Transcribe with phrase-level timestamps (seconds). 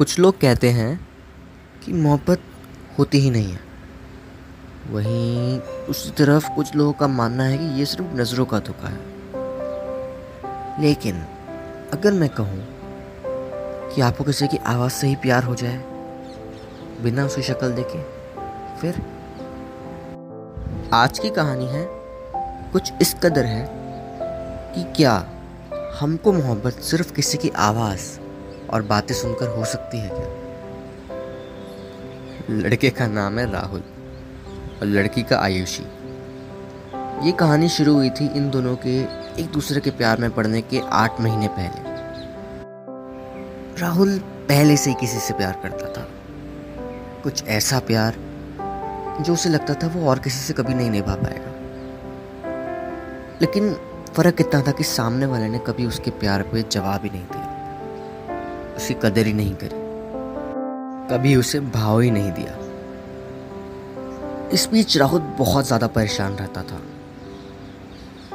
[0.00, 1.08] कुछ लोग कहते हैं
[1.84, 2.40] कि मोहब्बत
[2.98, 3.60] होती ही नहीं है।
[4.90, 8.98] वहीं दूसरी तरफ़ कुछ लोगों का मानना है कि ये सिर्फ़ नज़रों का धोखा है।
[10.82, 11.14] लेकिन
[11.92, 12.64] अगर मैं कहूँ
[13.94, 15.84] कि आपको किसी की आवाज़ से ही प्यार हो जाए,
[17.02, 18.02] बिना उसकी शक्ल देखे,
[18.80, 19.02] फिर
[20.94, 21.86] आज की कहानी है,
[22.72, 23.68] कुछ इस कदर है
[24.74, 25.26] कि क्या
[26.00, 28.29] हमको मोहब्बत सिर्फ़ किसी की आवाज़
[28.70, 30.28] और बातें सुनकर हो सकती है क्या?
[32.50, 33.80] लड़के का नाम है राहुल
[34.80, 35.82] और लड़की का आयुषी।
[37.26, 39.02] ये कहानी शुरू हुई थी इन दोनों के
[39.42, 41.90] एक दूसरे के प्यार में पड़ने के आठ महीने पहले।
[43.80, 46.08] राहुल पहले से ही किसी से प्यार करता था।
[47.22, 48.14] कुछ ऐसा प्यार
[49.20, 51.50] जो उसे लगता था वो और किसी से कभी नहीं निभा पाएगा।
[53.40, 53.74] लेकिन
[54.16, 57.39] फ़र्क इतना था कि सामने वाले ने कभी उसके प्यार पे जवाब ही नहीं दिया।
[58.80, 59.78] उसकी कदर ही नहीं करी।
[61.10, 62.58] कभी उसे भाव ही नहीं दिया।
[64.50, 66.80] इस बीच राहुल बहुत ज़्यादा परेशान रहता था।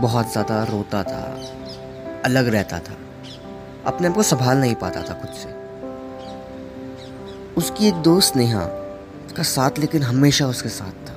[0.00, 1.22] बहुत ज़्यादा रोता था।
[2.24, 2.96] अलग रहता था।
[3.86, 5.54] अपने आप को संभाल नहीं पाता था खुद से।
[7.56, 8.64] उसकी एक दोस्त नेहा
[9.36, 11.14] का साथ लेकिन हमेशा उसके साथ था।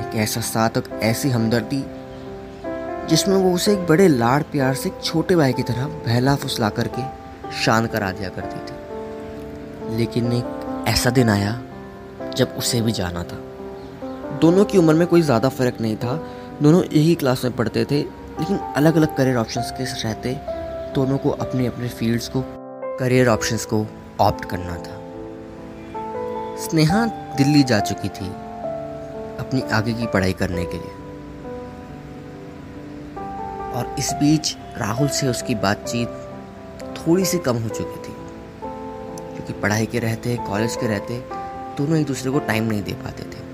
[0.00, 1.82] एक ऐसा साथ और ऐसी हमदर्दी
[3.08, 6.68] जिसमें वो उसे एक बड़े लाड़ प्यार से एक छोटे भाई की तरह बहला फुसला
[6.68, 7.02] करके
[7.52, 11.62] शांत करा दिया करती थी। लेकिन एक ऐसा दिन आया
[12.36, 13.38] जब उसे भी जाना था।
[14.40, 16.14] दोनों की उम्र में कोई ज़्यादा फ़र्क नहीं था।
[16.62, 18.00] दोनों एक ही क्लास में पढ़ते थे,
[18.40, 20.34] लेकिन अलग अलग करियर ऑप्शंस के रहते,
[20.94, 22.44] दोनों को अपने अपने फील्ड्स को
[22.98, 23.86] करियर ऑप्शंस को
[24.20, 24.98] ऑप्ट करना था।
[26.56, 28.26] स्नेहा दिल्ली जा चुकी थी
[29.40, 30.98] अपनी आगे की पढ़ाई करने के लिए।
[33.74, 36.08] और इस बीच राहुल से उसकी बातचीत
[37.00, 38.14] थोड़ी सी कम हो चुकी थी।
[39.34, 41.24] क्योंकि पढ़ाई के रहते कॉलेज के रहते,
[41.78, 43.50] दोनों एक दूसरे को टाइम नहीं दे पाते थे।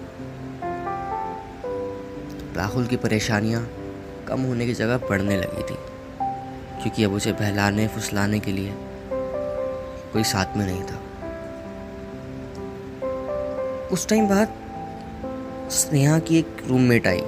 [2.57, 3.71] राहुल की परेशानियाँ
[4.29, 5.77] कम होने की जगह बढ़ने लगी थी।
[6.83, 8.75] क्योंकि अब उसे बहलाने, फुसलाने के लिए
[10.13, 11.03] कोई साथ में नहीं था।
[13.93, 14.55] उस टाइम बाद
[15.71, 17.23] स्नेहा की एक रूममेट आई,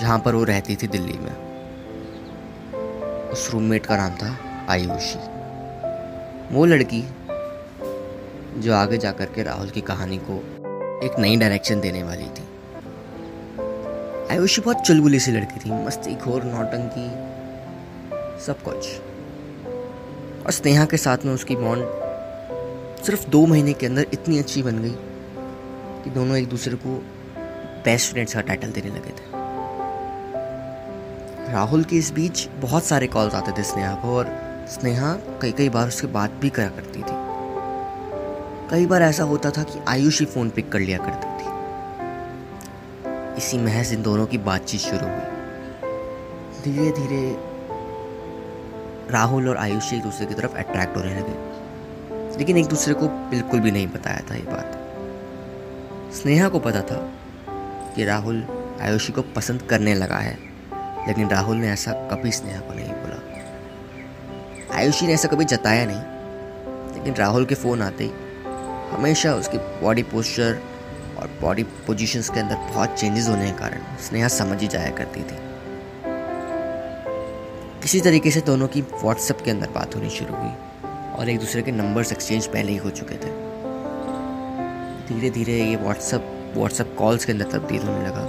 [0.00, 1.48] जहाँ पर वो रहती थी दिल्ली में।
[3.30, 5.18] उस रूममेट का नाम था आयुषी।
[6.54, 7.02] वो लड़की
[8.60, 10.36] जो आगे जाकर के राहुल की कहानी को
[11.06, 12.46] एक नई डायरेक्शन देने वाली थी।
[14.30, 17.08] आयुषी बहुत चुलबुली सी लड़की थी, मस्ती घोर नौटंकी,
[18.46, 18.88] सब कुछ।
[20.46, 21.84] और स्नेहा के साथ में उसकी बॉन्ड
[23.04, 24.94] सिर्फ़ दो महीने के अंदर इतनी अच्छी बन गई
[26.04, 27.02] कि दोनों एक दूसरे को
[27.84, 29.36] बेस्ट फ्रेंड्स का टाइटल देने लगे थे।
[31.52, 35.68] राहुल के इस बीच बहुत सारे कॉल्स आते थे स्नेहा को और स्नेहा कई कई
[35.68, 37.16] बार उससे बात भी करा करती थी।
[38.70, 41.48] कई बार ऐसा होता था कि आयुष ही फ़ोन पिक कर लिया करती थी।
[43.36, 45.38] इसी महज इन दोनों की बातचीत शुरू हुई।
[46.64, 47.36] धीरे धीरे
[49.10, 53.60] राहुल और आयुष एक दूसरे की तरफ़ अट्रैक्ट होने लगे। लेकिन एक दूसरे को बिल्कुल
[53.60, 54.74] भी नहीं बताया था ये बात।
[56.14, 57.12] स्नेहा को पता था
[57.96, 58.46] कि राहुल
[58.80, 60.38] आयुषी को पसंद करने लगा है,
[61.08, 62.92] लेकिन राहुल ने ऐसा कभी स्नेहा को नहीं
[64.78, 68.10] आयुषी ने ऐसा कभी जताया नहीं। लेकिन राहुल के फ़ोन आते ही
[68.90, 70.58] हमेशा उसकी बॉडी पोस्चर
[71.18, 75.20] और बॉडी पोजीशंस के अंदर बहुत चेंजेस होने के कारण स्नेहा समझ ही जाया करती
[75.20, 75.36] थी।
[77.82, 80.50] किसी तरीके से दोनों की व्हाट्सएप के अंदर बात होनी शुरू हुई
[81.18, 83.30] और एक दूसरे के नंबर्स एक्सचेंज पहले ही हो चुके थे।
[85.08, 88.24] धीरे धीरे ये व्हाट्सएप व्हाट्सएप कॉल्स के अंदर तब्दील होने लगा।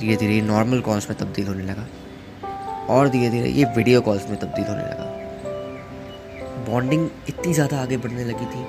[0.00, 1.86] धीरे धीरे नॉर्मल कॉल्स में तब्दील होने लगा
[2.94, 5.10] और धीरे धीरे ये वीडियो कॉल्स में तब्दील होने लगा।
[6.64, 8.64] बॉन्डिंग इतनी ज़्यादा आगे बढ़ने लगी थी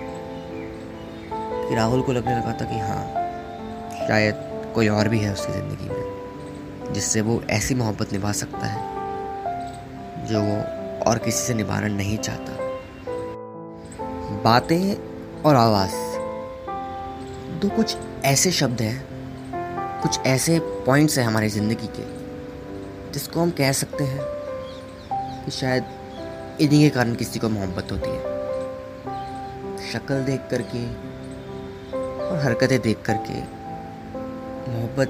[1.68, 3.04] कि राहुल को लगने लगा था कि हाँ
[4.08, 4.36] शायद
[4.76, 10.42] कोई और भी है उसकी ज़िंदगी में, जिससे वो ऐसी मोहब्बत निभा सकता है जो
[10.42, 10.58] वो
[11.10, 12.52] और किसी से निभाना नहीं चाहता।
[14.44, 15.96] बातें और आवाज़,
[17.60, 19.04] दो कुछ ऐसे शब्द हैं,
[20.02, 22.06] कुछ ऐसे पॉइंट्स हैं हमारी ज़िंदगी के,
[23.14, 24.24] जिसको हम कह सकते हैं
[25.46, 25.84] कि शायद
[26.62, 28.22] इन्हीं के कारण किसी को मोहब्बत होती है।
[29.92, 30.94] शक्ल देख करके
[32.30, 33.42] और हरकतें देख करके
[34.72, 35.10] मोहब्बत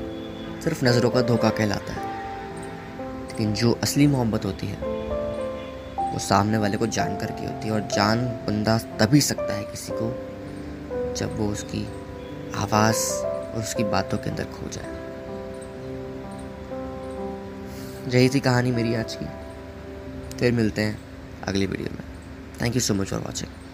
[0.64, 2.06] सिर्फ़ नज़रों का धोखा कहलाता है।
[3.28, 4.78] लेकिन जो असली मोहब्बत होती है,
[6.14, 9.92] वो सामने वाले को जान करके होती है और जान बंदा तभी सकता है किसी
[9.96, 10.08] को
[11.14, 11.88] जब वो उसकी
[12.56, 14.96] आवाज़ और उसकी बातों के अंदर खो जाए।
[18.10, 19.26] यही थी कहानी मेरी आज की।
[20.38, 21.15] फिर मिलते हैं।
[21.48, 22.04] अगली वीडियो में।
[22.62, 23.65] Thank you so much for watching